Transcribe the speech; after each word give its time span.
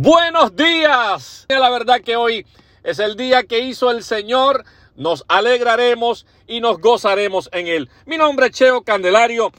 Buenos 0.00 0.54
días. 0.54 1.44
La 1.48 1.70
verdad 1.70 2.00
que 2.00 2.14
hoy 2.14 2.46
es 2.84 3.00
el 3.00 3.16
día 3.16 3.42
que 3.42 3.58
hizo 3.58 3.90
el 3.90 4.04
Señor. 4.04 4.62
Nos 4.94 5.24
alegraremos 5.26 6.24
y 6.46 6.60
nos 6.60 6.78
gozaremos 6.78 7.48
en 7.50 7.66
él. 7.66 7.90
Mi 8.06 8.16
nombre 8.16 8.46
es 8.46 8.52
Cheo 8.52 8.82
Candelario. 8.82 9.50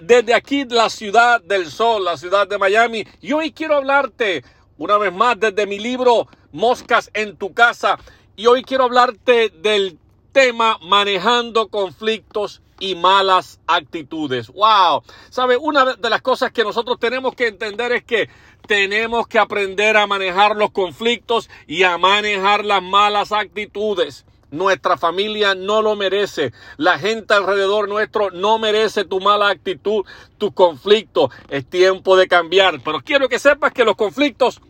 Desde 0.00 0.34
aquí, 0.34 0.64
la 0.66 0.88
ciudad 0.88 1.42
del 1.42 1.68
sol, 1.68 2.04
la 2.04 2.16
ciudad 2.16 2.46
de 2.46 2.58
Miami. 2.58 3.04
Y 3.20 3.32
hoy 3.32 3.50
quiero 3.50 3.74
hablarte 3.74 4.44
una 4.76 4.98
vez 4.98 5.12
más 5.12 5.40
desde 5.40 5.66
mi 5.66 5.80
libro 5.80 6.28
Moscas 6.52 7.10
en 7.12 7.36
tu 7.36 7.52
casa. 7.52 7.98
Y 8.36 8.46
hoy 8.46 8.62
quiero 8.62 8.84
hablarte 8.84 9.48
del 9.48 9.98
tema 10.30 10.78
manejando 10.80 11.66
conflictos 11.70 12.62
y 12.80 12.94
malas 12.94 13.60
actitudes. 13.66 14.48
Wow. 14.48 15.02
¿Sabe? 15.30 15.56
Una 15.56 15.96
de 15.96 16.10
las 16.10 16.22
cosas 16.22 16.52
que 16.52 16.64
nosotros 16.64 16.98
tenemos 16.98 17.34
que 17.34 17.48
entender 17.48 17.92
es 17.92 18.04
que 18.04 18.28
tenemos 18.66 19.26
que 19.26 19.38
aprender 19.38 19.96
a 19.96 20.06
manejar 20.06 20.56
los 20.56 20.70
conflictos 20.70 21.48
y 21.66 21.82
a 21.84 21.98
manejar 21.98 22.64
las 22.64 22.82
malas 22.82 23.32
actitudes. 23.32 24.24
Nuestra 24.50 24.96
familia 24.96 25.54
no 25.54 25.82
lo 25.82 25.94
merece. 25.94 26.52
La 26.78 26.98
gente 26.98 27.34
alrededor 27.34 27.88
nuestro 27.88 28.30
no 28.30 28.58
merece 28.58 29.04
tu 29.04 29.20
mala 29.20 29.48
actitud, 29.48 30.04
tu 30.38 30.52
conflicto. 30.52 31.30
Es 31.48 31.68
tiempo 31.68 32.16
de 32.16 32.28
cambiar. 32.28 32.80
Pero 32.82 33.00
quiero 33.00 33.28
que 33.28 33.38
sepas 33.38 33.72
que 33.72 33.84
los 33.84 33.96
conflictos 33.96 34.60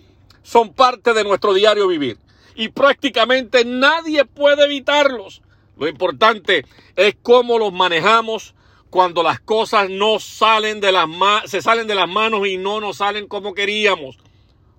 son 0.42 0.72
parte 0.72 1.14
de 1.14 1.22
nuestro 1.22 1.54
diario 1.54 1.86
vivir. 1.86 2.18
Y 2.56 2.70
prácticamente 2.70 3.64
nadie 3.64 4.24
puede 4.24 4.64
evitarlos. 4.64 5.42
Lo 5.78 5.86
importante 5.86 6.66
es 6.96 7.16
cómo 7.22 7.58
los 7.58 7.72
manejamos 7.72 8.54
cuando 8.90 9.22
las 9.22 9.38
cosas 9.40 9.88
no 9.88 10.18
salen 10.18 10.80
de 10.80 10.92
las 10.92 11.06
se 11.46 11.62
salen 11.62 11.86
de 11.86 11.94
las 11.94 12.08
manos 12.08 12.46
y 12.46 12.56
no 12.56 12.80
nos 12.80 12.98
salen 12.98 13.28
como 13.28 13.54
queríamos. 13.54 14.18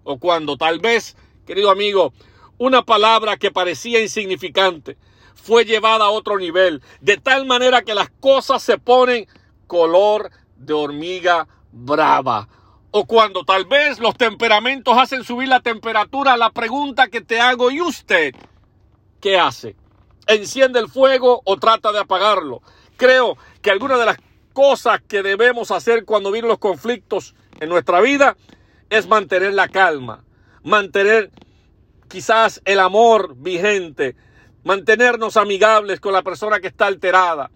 O 0.04 0.20
cuando 0.20 0.58
tal 0.58 0.80
vez, 0.80 1.16
querido 1.46 1.72
amigo, 1.72 2.14
una 2.58 2.84
palabra 2.84 3.38
que 3.38 3.52
parecía 3.52 4.02
insignificante 4.02 4.98
fue 5.36 5.64
llevada 5.64 6.06
a 6.06 6.10
otro 6.10 6.38
nivel, 6.38 6.82
de 7.00 7.18
tal 7.18 7.46
manera 7.46 7.82
que 7.84 7.96
las 7.96 8.10
cosas 8.20 8.62
se 8.62 8.78
ponen 8.78 9.26
color 9.68 10.30
de 10.58 10.74
hormiga 10.74 11.48
brava. 11.72 12.50
O 12.92 13.06
cuando 13.06 13.46
tal 13.46 13.66
vez 13.66 14.00
los 14.00 14.16
temperamentos 14.18 14.98
hacen 14.98 15.24
subir 15.24 15.48
la 15.48 15.62
temperatura, 15.62 16.36
la 16.36 16.50
pregunta 16.50 17.08
que 17.08 17.22
te 17.22 17.40
hago, 17.40 17.72
¿y 17.72 17.80
usted 17.80 18.36
qué 19.22 19.38
hace? 19.38 19.76
Enciende 20.30 20.80
el 20.80 20.88
fuego 20.88 21.42
o 21.44 21.58
trata 21.58 21.92
de 21.92 22.00
apagarlo. 22.00 22.62
Creo 22.98 23.38
que 23.62 23.72
alguna 23.72 23.98
de 23.98 24.06
las 24.06 24.18
cosas 24.54 25.02
que 25.08 25.24
debemos 25.24 25.72
hacer 25.72 26.06
cuando 26.06 26.32
vienen 26.32 26.50
los 26.50 26.60
conflictos 26.60 27.36
en 27.60 27.70
nuestra 27.70 28.02
vida 28.02 28.36
es 28.90 29.08
mantener 29.08 29.54
la 29.54 29.68
calma, 29.68 30.24
mantener 30.64 31.32
quizás 32.08 32.62
el 32.66 32.80
amor 32.80 33.36
vigente, 33.36 34.16
mantenernos 34.64 35.38
amigables 35.38 36.00
con 36.00 36.14
la 36.14 36.24
persona 36.24 36.60
que 36.60 36.68
está 36.68 36.88
alterada. 36.88 37.52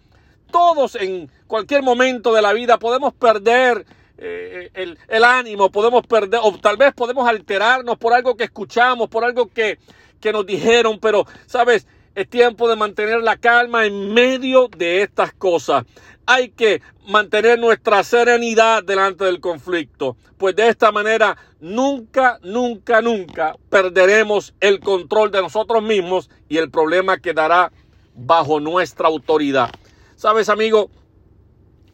Todos 0.51 0.95
en 0.95 1.31
cualquier 1.47 1.81
momento 1.81 2.33
de 2.33 2.41
la 2.41 2.53
vida 2.53 2.77
podemos 2.77 3.13
perder 3.13 3.85
eh, 4.17 4.69
el, 4.75 4.97
el, 5.07 5.23
ánimo, 5.23 5.71
podemos 5.71 6.05
perder, 6.05 6.39
o 6.43 6.57
tal 6.59 6.77
vez 6.77 6.93
podemos 6.93 7.27
alterarnos 7.27 7.97
por 7.97 8.13
algo 8.13 8.37
que 8.37 8.43
escuchamos, 8.43 9.09
por 9.09 9.25
algo 9.25 9.47
que, 9.47 9.79
que 10.21 10.31
nos 10.31 10.45
dijeron, 10.45 10.99
pero, 10.99 11.25
¿sabes? 11.47 11.87
Es 12.15 12.29
tiempo 12.29 12.69
de 12.69 12.75
mantener 12.75 13.23
la 13.23 13.37
calma 13.37 13.87
en 13.87 14.13
medio 14.13 14.67
de 14.67 15.01
estas 15.01 15.33
cosas. 15.33 15.83
Hay 16.27 16.49
que 16.49 16.79
mantener 17.07 17.57
nuestra 17.57 18.03
serenidad 18.03 18.83
delante 18.83 19.25
del 19.25 19.39
conflicto, 19.39 20.15
pues 20.37 20.55
de 20.55 20.67
esta 20.67 20.91
manera 20.91 21.35
nunca, 21.59 22.39
nunca, 22.43 23.01
nunca 23.01 23.55
perderemos 23.69 24.53
el 24.59 24.79
control 24.79 25.31
de 25.31 25.41
nosotros 25.41 25.81
mismos 25.81 26.29
y 26.47 26.57
el 26.57 26.69
problema 26.69 27.17
quedará 27.17 27.71
bajo 28.13 28.59
nuestra 28.59 29.07
autoridad. 29.07 29.71
¿Sabes, 30.15 30.49
amigo? 30.49 30.91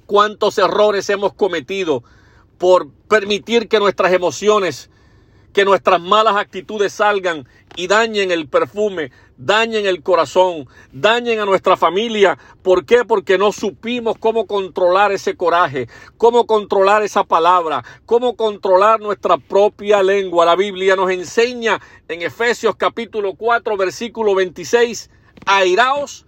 ¿Cuántos 0.05 0.57
errores 0.57 1.09
hemos 1.09 1.33
cometido 1.33 2.03
por 2.57 2.91
permitir 3.07 3.69
que 3.69 3.79
nuestras 3.79 4.11
emociones, 4.11 4.89
que 5.53 5.65
nuestras 5.65 6.01
malas 6.01 6.35
actitudes 6.35 6.93
salgan 6.93 7.47
y 7.75 7.87
dañen 7.87 8.31
el 8.31 8.47
perfume, 8.47 9.11
dañen 9.37 9.85
el 9.85 10.03
corazón, 10.03 10.67
dañen 10.91 11.39
a 11.39 11.45
nuestra 11.45 11.77
familia. 11.77 12.37
¿Por 12.61 12.85
qué? 12.85 13.05
Porque 13.05 13.37
no 13.37 13.51
supimos 13.51 14.17
cómo 14.19 14.47
controlar 14.47 15.11
ese 15.11 15.35
coraje, 15.35 15.87
cómo 16.17 16.45
controlar 16.45 17.03
esa 17.03 17.23
palabra, 17.23 17.83
cómo 18.05 18.35
controlar 18.35 18.99
nuestra 18.99 19.37
propia 19.37 20.03
lengua. 20.03 20.45
La 20.45 20.55
Biblia 20.55 20.95
nos 20.95 21.09
enseña 21.11 21.79
en 22.07 22.21
Efesios 22.21 22.75
capítulo 22.75 23.35
4, 23.35 23.77
versículo 23.77 24.35
26, 24.35 25.09
airaos, 25.45 26.25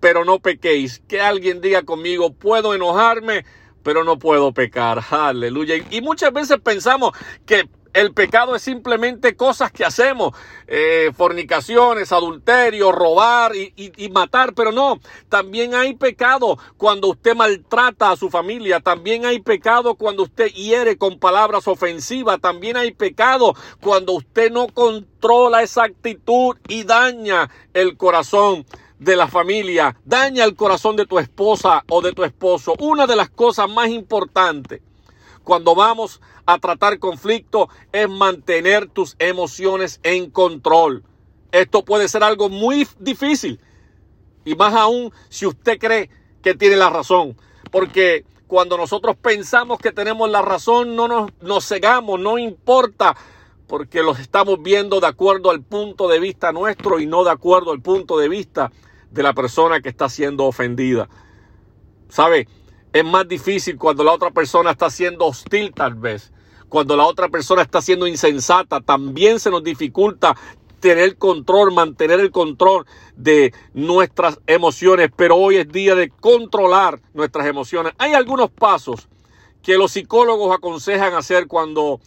pero 0.00 0.24
no 0.24 0.38
pequéis. 0.38 1.02
Que 1.08 1.20
alguien 1.20 1.60
diga 1.60 1.82
conmigo, 1.82 2.32
puedo 2.32 2.74
enojarme, 2.74 3.44
pero 3.82 4.04
no 4.04 4.18
puedo 4.18 4.52
pecar. 4.52 5.02
Aleluya. 5.10 5.76
Y 5.90 6.00
muchas 6.02 6.32
veces 6.32 6.58
pensamos 6.62 7.12
que 7.46 7.68
el 7.92 8.12
pecado 8.12 8.54
es 8.54 8.62
simplemente 8.62 9.36
cosas 9.36 9.72
que 9.72 9.84
hacemos, 9.84 10.34
eh, 10.66 11.10
fornicaciones, 11.16 12.12
adulterio, 12.12 12.92
robar 12.92 13.54
y, 13.56 13.72
y, 13.76 14.08
matar, 14.10 14.54
pero 14.54 14.72
no, 14.72 15.00
también 15.28 15.74
hay 15.74 15.94
pecado 15.94 16.58
cuando 16.76 17.08
usted 17.08 17.34
maltrata 17.34 18.10
a 18.10 18.16
su 18.16 18.30
familia, 18.30 18.80
también 18.80 19.24
hay 19.26 19.40
pecado 19.40 19.94
cuando 19.94 20.24
usted 20.24 20.48
hiere 20.48 20.96
con 20.96 21.18
palabras 21.18 21.66
ofensivas, 21.66 22.40
también 22.40 22.76
hay 22.76 22.92
pecado 22.92 23.54
cuando 23.80 24.12
usted 24.12 24.50
no 24.50 24.68
controla 24.68 25.62
esa 25.62 25.84
actitud 25.84 26.56
y 26.68 26.84
daña 26.84 27.50
el 27.74 27.96
corazón 27.96 28.64
de 28.98 29.16
la 29.16 29.28
familia, 29.28 29.96
daña 30.04 30.44
el 30.44 30.54
corazón 30.54 30.94
de 30.94 31.06
tu 31.06 31.18
esposa 31.18 31.82
o 31.88 32.02
de 32.02 32.12
tu 32.12 32.22
esposo. 32.22 32.74
Una 32.78 33.06
de 33.06 33.16
las 33.16 33.30
cosas 33.30 33.68
más 33.68 33.88
importantes 33.88 34.82
cuando 35.44 35.74
vamos 35.74 36.20
a 36.46 36.58
tratar 36.58 36.98
conflicto 36.98 37.68
es 37.92 38.08
mantener 38.08 38.88
tus 38.88 39.16
emociones 39.18 40.00
en 40.02 40.30
control. 40.30 41.04
Esto 41.52 41.84
puede 41.84 42.08
ser 42.08 42.22
algo 42.22 42.48
muy 42.48 42.86
difícil 42.98 43.60
y 44.44 44.54
más 44.54 44.74
aún 44.74 45.12
si 45.28 45.46
usted 45.46 45.78
cree 45.78 46.10
que 46.42 46.54
tiene 46.54 46.76
la 46.76 46.90
razón. 46.90 47.36
Porque 47.70 48.24
cuando 48.46 48.76
nosotros 48.76 49.16
pensamos 49.16 49.78
que 49.78 49.92
tenemos 49.92 50.28
la 50.30 50.42
razón, 50.42 50.96
no 50.96 51.08
nos, 51.08 51.30
nos 51.40 51.66
cegamos, 51.66 52.18
no 52.18 52.38
importa, 52.38 53.16
porque 53.66 54.02
los 54.02 54.18
estamos 54.18 54.60
viendo 54.62 55.00
de 55.00 55.06
acuerdo 55.06 55.50
al 55.50 55.62
punto 55.62 56.08
de 56.08 56.18
vista 56.18 56.50
nuestro 56.52 56.98
y 56.98 57.06
no 57.06 57.22
de 57.22 57.30
acuerdo 57.30 57.70
al 57.70 57.80
punto 57.80 58.18
de 58.18 58.28
vista 58.28 58.72
de 59.10 59.22
la 59.22 59.34
persona 59.34 59.80
que 59.80 59.88
está 59.88 60.08
siendo 60.08 60.46
ofendida. 60.46 61.08
¿Sabe? 62.08 62.48
Es 62.92 63.04
más 63.04 63.28
difícil 63.28 63.78
cuando 63.78 64.02
la 64.02 64.12
otra 64.12 64.30
persona 64.30 64.72
está 64.72 64.90
siendo 64.90 65.26
hostil 65.26 65.72
tal 65.72 65.94
vez. 65.94 66.32
Cuando 66.68 66.96
la 66.96 67.04
otra 67.04 67.28
persona 67.28 67.62
está 67.62 67.80
siendo 67.80 68.06
insensata, 68.06 68.80
también 68.80 69.38
se 69.38 69.50
nos 69.50 69.62
dificulta 69.62 70.36
tener 70.80 71.16
control, 71.16 71.72
mantener 71.72 72.20
el 72.20 72.32
control 72.32 72.86
de 73.16 73.52
nuestras 73.74 74.40
emociones. 74.46 75.10
Pero 75.14 75.36
hoy 75.36 75.56
es 75.56 75.68
día 75.68 75.94
de 75.94 76.10
controlar 76.10 77.00
nuestras 77.14 77.46
emociones. 77.46 77.92
Hay 77.98 78.14
algunos 78.14 78.50
pasos 78.50 79.08
que 79.62 79.76
los 79.76 79.92
psicólogos 79.92 80.56
aconsejan 80.56 81.14
hacer 81.14 81.46
cuando, 81.46 82.00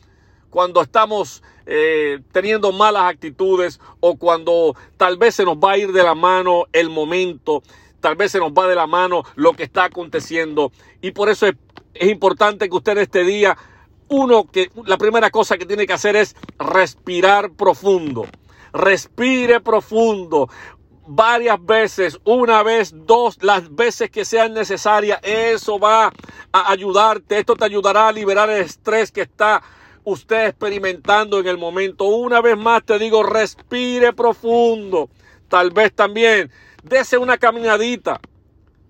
cuando 0.49 0.81
estamos 0.81 1.43
eh, 1.65 2.19
teniendo 2.33 2.73
malas 2.73 3.03
actitudes 3.03 3.79
o 4.01 4.17
cuando 4.17 4.75
tal 4.97 5.17
vez 5.17 5.35
se 5.35 5.45
nos 5.45 5.57
va 5.57 5.73
a 5.73 5.77
ir 5.77 5.93
de 5.93 6.03
la 6.03 6.15
mano 6.15 6.65
el 6.73 6.89
momento 6.89 7.63
tal 8.03 8.17
vez 8.17 8.33
se 8.33 8.39
nos 8.39 8.51
va 8.51 8.67
de 8.67 8.75
la 8.75 8.85
mano 8.85 9.23
lo 9.35 9.53
que 9.53 9.63
está 9.63 9.85
aconteciendo. 9.85 10.73
Y 11.01 11.11
por 11.11 11.29
eso 11.29 11.47
es, 11.47 11.55
importante 12.01 12.67
que 12.67 12.75
usted 12.75 12.97
este 12.97 13.23
día, 13.23 13.57
uno, 14.09 14.43
que 14.43 14.69
la 14.85 14.97
primera 14.97 15.31
cosa 15.31 15.57
que 15.57 15.65
tiene 15.65 15.87
que 15.87 15.93
hacer 15.93 16.17
es 16.17 16.35
respirar 16.59 17.51
profundo. 17.51 18.27
Respire 18.73 19.61
profundo 19.61 20.49
varias 21.07 21.65
veces, 21.65 22.19
una 22.25 22.61
vez, 22.61 22.93
dos, 22.93 23.41
las 23.41 23.73
veces 23.73 24.09
que 24.11 24.25
sean 24.25 24.53
necesarias. 24.53 25.21
Eso 25.23 25.79
va 25.79 26.11
a 26.51 26.71
ayudarte. 26.71 27.39
Esto 27.39 27.55
te 27.55 27.63
ayudará 27.63 28.09
a 28.09 28.11
liberar 28.11 28.49
el 28.49 28.63
estrés 28.63 29.13
que 29.13 29.21
está 29.21 29.63
usted 30.03 30.47
experimentando 30.47 31.39
en 31.39 31.47
el 31.47 31.57
momento. 31.57 32.03
Una 32.03 32.41
vez 32.41 32.57
más 32.57 32.83
te 32.83 32.99
digo, 32.99 33.23
respire 33.23 34.11
profundo. 34.11 35.09
Tal 35.47 35.71
vez 35.71 35.93
también 35.93 36.51
Dese 36.83 37.17
una 37.17 37.37
caminadita. 37.37 38.19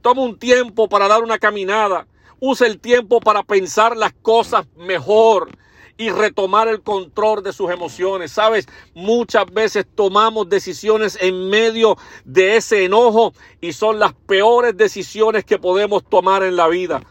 Toma 0.02 0.24
un 0.24 0.38
tiempo 0.38 0.90
para 0.90 1.08
dar 1.08 1.24
una 1.24 1.38
caminada. 1.38 2.08
Use 2.40 2.66
el 2.66 2.80
tiempo 2.80 3.20
para 3.20 3.44
pensar 3.44 3.96
las 3.96 4.14
cosas 4.14 4.66
mejor 4.76 5.50
y 5.96 6.10
retomar 6.10 6.68
el 6.68 6.82
control 6.82 7.44
de 7.44 7.54
sus 7.54 7.70
emociones. 7.70 8.32
Sabes, 8.32 8.68
muchas 8.96 9.46
veces 9.46 9.86
tomamos 9.96 10.50
decisiones 10.50 11.18
en 11.22 11.50
medio 11.50 11.98
de 12.26 12.58
ese 12.58 12.84
enojo 12.84 13.34
y 13.62 13.74
son 13.74 14.00
las 14.00 14.14
peores 14.14 14.76
decisiones 14.76 15.46
que 15.46 15.60
podemos 15.60 16.04
tomar 16.04 16.44
en 16.44 16.56
la 16.56 16.68
vida. 16.68 17.02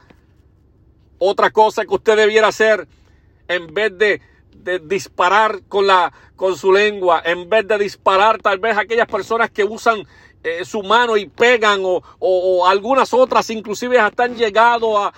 Otra 1.18 1.50
cosa 1.50 1.84
que 1.84 1.94
usted 1.94 2.16
debiera 2.16 2.48
hacer 2.48 2.88
en 3.46 3.72
vez 3.72 3.96
de 3.96 4.20
de 4.62 4.78
disparar 4.78 5.62
con, 5.68 5.86
la, 5.86 6.12
con 6.36 6.56
su 6.56 6.72
lengua, 6.72 7.22
en 7.24 7.48
vez 7.48 7.66
de 7.66 7.78
disparar 7.78 8.40
tal 8.40 8.58
vez 8.58 8.76
aquellas 8.76 9.06
personas 9.06 9.50
que 9.50 9.64
usan 9.64 10.06
eh, 10.44 10.64
su 10.64 10.82
mano 10.82 11.16
y 11.16 11.26
pegan 11.26 11.82
o, 11.84 12.66
algunas 12.66 13.14
otras 13.14 13.48
inclusive 13.50 13.98
hasta 13.98 14.24
han 14.24 14.36
llegado 14.36 14.98
a, 14.98 15.12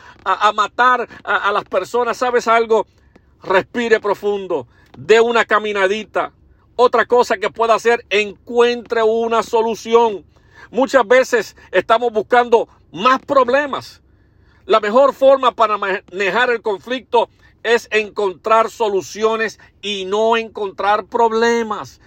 matar 0.55 1.09
a, 1.23 1.49
a 1.49 1.53
las 1.53 1.65
personas. 1.65 2.17
¿Sabes 2.17 2.49
algo? 2.49 2.87
Respire 3.43 4.01
profundo, 4.01 4.67
dé 4.97 5.21
una 5.21 5.45
caminadita. 5.45 6.33
Otra 6.77 7.07
cosa 7.07 7.37
que 7.37 7.51
pueda 7.51 7.75
hacer, 7.75 8.05
encuentre 8.11 9.03
una 9.03 9.43
solución. 9.43 10.25
Muchas 10.71 11.07
veces 11.07 11.57
estamos 11.71 12.13
buscando 12.13 12.69
más 12.91 13.21
problemas. 13.21 14.03
La 14.67 14.81
mejor 14.81 15.13
forma 15.13 15.53
para 15.53 15.77
manejar 15.77 16.51
el 16.51 16.63
conflicto 16.63 17.29
es 17.63 17.89
encontrar 17.91 18.71
soluciones 18.71 19.59
y 19.83 20.05
no 20.05 20.37
encontrar 20.37 21.07
problemas. 21.07 22.01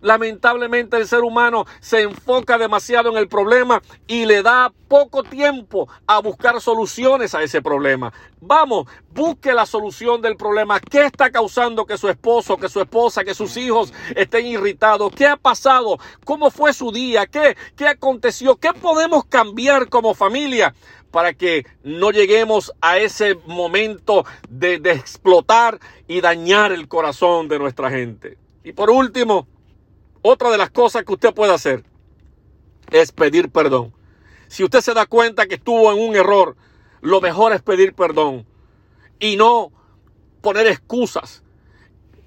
Lamentablemente 0.00 0.96
el 0.96 1.08
ser 1.08 1.20
humano 1.20 1.64
se 1.80 2.02
enfoca 2.02 2.58
demasiado 2.58 3.10
en 3.10 3.16
el 3.16 3.28
problema 3.28 3.82
y 4.06 4.26
le 4.26 4.42
da 4.42 4.72
poco 4.88 5.22
tiempo 5.22 5.88
a 6.06 6.20
buscar 6.20 6.60
soluciones 6.60 7.34
a 7.34 7.42
ese 7.42 7.62
problema. 7.62 8.12
Vamos, 8.40 8.86
busque 9.12 9.52
la 9.52 9.66
solución 9.66 10.20
del 10.20 10.36
problema. 10.36 10.78
¿Qué 10.80 11.06
está 11.06 11.30
causando 11.30 11.86
que 11.86 11.98
su 11.98 12.08
esposo, 12.08 12.56
que 12.56 12.68
su 12.68 12.80
esposa, 12.80 13.24
que 13.24 13.34
sus 13.34 13.56
hijos 13.56 13.92
estén 14.14 14.46
irritados? 14.46 15.12
¿Qué 15.14 15.26
ha 15.26 15.36
pasado? 15.36 15.98
¿Cómo 16.24 16.50
fue 16.50 16.72
su 16.72 16.92
día? 16.92 17.26
¿Qué, 17.26 17.56
qué 17.74 17.88
aconteció? 17.88 18.56
¿Qué 18.56 18.72
podemos 18.72 19.24
cambiar 19.24 19.88
como 19.88 20.14
familia? 20.14 20.74
para 21.10 21.32
que 21.32 21.64
no 21.82 22.10
lleguemos 22.10 22.74
a 22.82 22.98
ese 22.98 23.36
momento 23.46 24.26
de, 24.50 24.78
de 24.80 24.92
explotar 24.92 25.78
y 26.06 26.20
dañar 26.20 26.72
el 26.72 26.88
corazón 26.88 27.48
de 27.48 27.58
nuestra 27.58 27.88
gente. 27.88 28.36
Y 28.64 28.72
por 28.72 28.90
último, 28.90 29.46
otra 30.26 30.50
de 30.50 30.58
las 30.58 30.70
cosas 30.70 31.04
que 31.04 31.12
usted 31.12 31.34
puede 31.34 31.52
hacer 31.52 31.84
es 32.90 33.12
pedir 33.12 33.50
perdón. 33.50 33.94
Si 34.48 34.64
usted 34.64 34.80
se 34.80 34.94
da 34.94 35.06
cuenta 35.06 35.46
que 35.46 35.56
estuvo 35.56 35.92
en 35.92 36.00
un 36.00 36.16
error, 36.16 36.56
lo 37.00 37.20
mejor 37.20 37.52
es 37.52 37.62
pedir 37.62 37.94
perdón 37.94 38.46
y 39.18 39.36
no 39.36 39.72
poner 40.40 40.66
excusas 40.66 41.42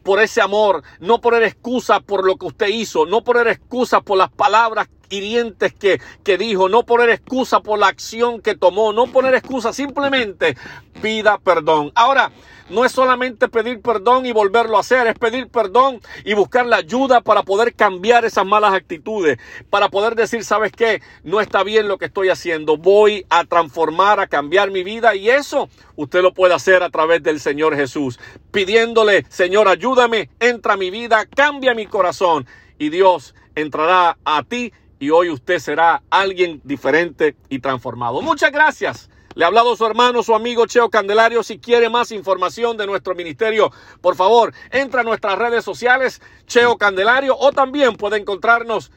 por 0.04 0.19
ese 0.19 0.42
amor, 0.42 0.84
no 1.00 1.22
poner 1.22 1.44
excusas 1.44 2.01
por 2.01 2.25
lo 2.25 2.36
que 2.38 2.48
usted 2.48 2.68
hizo, 2.68 3.06
no 3.06 3.24
poner 3.24 3.48
excusas 3.48 4.02
por 4.02 4.18
las 4.18 4.31
palabras 4.31 4.88
hirientes 5.10 5.74
que, 5.74 6.02
que 6.24 6.38
dijo, 6.38 6.70
no 6.70 6.84
poner 6.84 7.10
excusa 7.10 7.62
por 7.62 7.80
la 7.80 7.88
acción 7.88 8.42
que 8.42 8.56
tomó, 8.56 8.94
no 8.94 9.08
poner 9.08 9.36
excusa, 9.36 9.74
simplemente 9.74 10.56
pida 11.02 11.38
perdón. 11.38 11.92
Ahora, 11.96 12.32
no 12.70 12.86
es 12.86 12.92
solamente 12.92 13.48
pedir 13.48 13.82
perdón 13.82 14.26
y 14.26 14.32
volverlo 14.32 14.78
a 14.78 14.82
hacer, 14.82 15.08
es 15.08 15.18
pedir 15.18 15.48
perdón 15.48 16.02
y 16.24 16.34
buscar 16.34 16.66
la 16.66 16.78
ayuda 16.78 17.22
para 17.22 17.44
poder 17.44 17.74
cambiar 17.74 18.26
esas 18.26 18.46
malas 18.46 18.74
actitudes, 18.74 19.40
para 19.70 19.90
poder 19.90 20.16
decir, 20.16 20.44
¿sabes 20.44 20.72
qué? 20.72 21.02
No 21.24 21.42
está 21.42 21.64
bien 21.64 21.88
lo 21.88 21.98
que 21.98 22.06
estoy 22.06 22.30
haciendo, 22.30 22.78
voy 22.78 23.26
a 23.30 23.44
transformar, 23.46 24.20
a 24.20 24.28
cambiar 24.28 24.70
mi 24.70 24.84
vida 24.84 25.16
y 25.16 25.30
eso 25.30 25.70
usted 25.96 26.22
lo 26.22 26.34
puede 26.34 26.54
hacer 26.54 26.84
a 26.84 26.90
través 26.90 27.24
del 27.24 27.40
Señor 27.40 27.76
Jesús, 27.76 28.20
pidiéndole, 28.52 29.26
Señor, 29.30 29.68
ayúdame, 29.68 30.30
entra 30.40 30.74
a 30.74 30.78
mi 30.78 30.92
vida, 30.92 31.26
cambia 31.26 31.74
mi 31.74 31.88
corazón 31.88 32.46
y 32.78 32.90
Dios 32.90 33.34
entrará 33.56 34.18
a 34.24 34.44
ti 34.44 34.72
y 35.00 35.10
hoy 35.10 35.30
usted 35.30 35.60
será 35.60 36.04
alguien 36.10 36.62
diferente 36.63 37.36
y 37.50 37.60
transformado. 37.60 38.22
Muchas 38.22 38.51
gracias. 38.51 39.10
Le 39.36 39.46
ha 39.46 39.48
hablado 39.48 39.75
su 39.75 39.86
hermano, 39.86 40.24
su 40.24 40.34
amigo 40.36 40.66
Cheo 40.66 40.90
Candelario. 40.90 41.44
Si 41.44 41.60
quiere 41.60 41.90
más 41.90 42.12
información 42.12 42.75
de 42.78 42.88
nuestro 42.88 43.13
ministerio, 43.16 43.72
por 44.01 44.16
favor, 44.16 44.54
entra 44.72 45.01
a 45.01 45.04
nuestras 45.04 45.38
redes 45.38 45.63
sociales, 45.63 46.19
Cheo 46.46 46.78
Candelario, 46.78 47.38
o 47.38 47.51
también 47.51 47.96
puede 47.96 48.18
encontrarnos 48.18 48.92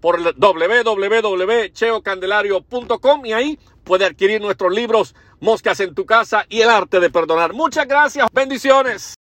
por 0.00 0.20
www.cheocandelario.com 0.38 3.26
y 3.26 3.32
ahí 3.32 3.58
puede 3.84 4.04
adquirir 4.04 4.42
nuestros 4.42 4.72
libros 4.72 5.14
Moscas 5.40 5.80
en 5.80 5.94
tu 5.94 6.06
casa 6.06 6.46
y 6.48 6.60
el 6.60 6.70
arte 6.70 7.00
de 7.00 7.10
perdonar. 7.10 7.52
Muchas 7.54 7.86
gracias, 7.86 8.28
bendiciones. 8.32 9.14